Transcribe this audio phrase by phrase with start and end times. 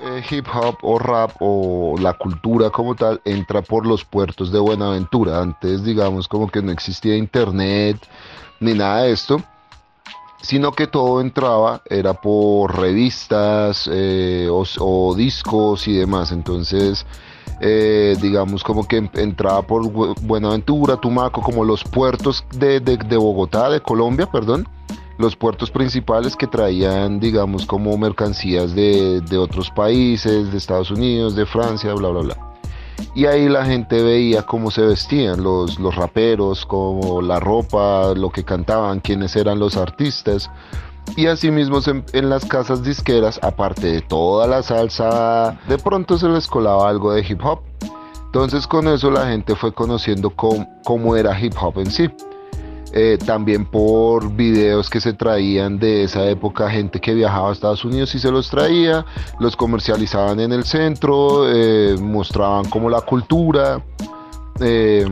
[0.00, 4.58] eh, hip hop o rap o la cultura como tal entra por los puertos de
[4.58, 5.40] Buenaventura.
[5.40, 7.98] Antes, digamos, como que no existía internet
[8.60, 9.42] ni nada de esto,
[10.40, 16.32] sino que todo entraba, era por revistas eh, o, discos y demás.
[16.32, 17.04] Entonces,
[17.60, 19.90] eh, digamos, como que entraba por
[20.22, 24.66] Buenaventura, Tumaco, como los puertos de, de Bogotá, de Colombia, perdón
[25.22, 31.46] los puertos principales que traían, digamos, como mercancías de, otros países, de Estados Unidos, de
[31.46, 32.36] Francia, bla, bla, bla.
[33.14, 38.30] Y ahí la gente veía cómo se vestían los, los raperos, como la ropa, lo
[38.30, 40.50] que cantaban, quiénes eran los artistas.
[41.16, 46.28] Y asimismo en, en las casas disqueras, aparte de toda la salsa, de pronto se
[46.28, 47.60] les colaba algo de hip hop.
[48.26, 52.10] Entonces con eso la gente fue conociendo cómo, cómo era hip hop en sí.
[52.94, 57.86] Eh, también por videos que se traían de esa época, gente que viajaba a Estados
[57.86, 59.06] Unidos y se los traía,
[59.40, 63.82] los comercializaban en el centro, eh, mostraban como la cultura.
[64.60, 65.06] Eh,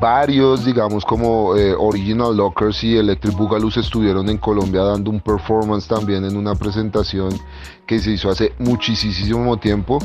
[0.00, 6.24] varios, digamos como Original Lockers y Electric Boogaloo estuvieron en Colombia dando un performance también
[6.24, 7.38] en una presentación
[7.86, 9.98] que se hizo hace muchísimo tiempo,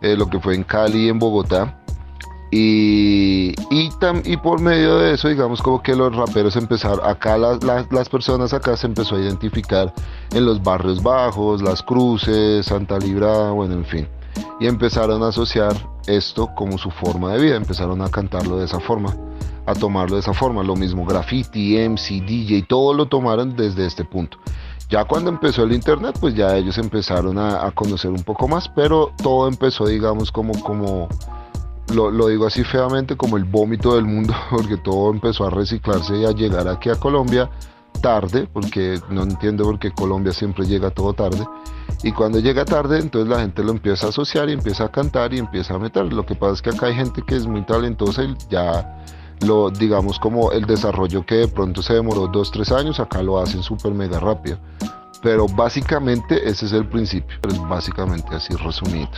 [0.00, 1.81] lo que fue en Cali y en Bogotá.
[2.54, 3.88] Y, y,
[4.24, 8.52] y, por medio de eso, digamos como que los raperos empezaron, acá las, las, personas
[8.52, 9.90] acá se empezó a identificar
[10.32, 14.08] en los barrios bajos, las cruces, Santa Libra, bueno, en fin.
[14.60, 15.74] Y empezaron a asociar
[16.06, 19.16] esto como su forma de vida, empezaron a cantarlo de esa forma,
[19.64, 20.62] a tomarlo de esa forma.
[20.62, 24.36] Lo mismo graffiti, MC, DJ, todo lo tomaron desde este punto.
[24.90, 28.68] Ya cuando empezó el internet, pues ya ellos empezaron a, a conocer un poco más,
[28.68, 31.08] pero todo empezó, digamos, como, como
[31.92, 36.24] lo, digo así feamente, como el vómito del mundo, porque todo empezó a reciclarse y
[36.24, 37.50] a llegar aquí a Colombia
[38.00, 41.46] tarde, porque no entiendo por qué Colombia siempre llega todo tarde.
[42.02, 45.32] Y cuando llega tarde, entonces la gente lo empieza a asociar y empieza a cantar
[45.32, 46.12] y empieza a meter.
[46.12, 49.02] Lo que pasa es que acá hay gente que es muy talentosa y ya
[49.46, 53.38] lo, digamos, como el desarrollo que de pronto se demoró dos, tres años, acá lo
[53.38, 54.58] hacen súper mega rápido.
[55.22, 59.08] Pero básicamente ese es el principio, es básicamente así resumido.